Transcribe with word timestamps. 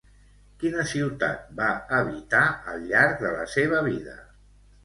Quina 0.63 0.85
ciutat 0.91 1.43
va 1.59 1.67
habitar 1.99 2.41
al 2.73 2.89
llarg 2.93 3.23
de 3.27 3.35
la 3.39 3.47
seva 3.59 3.87
vida? 3.93 4.19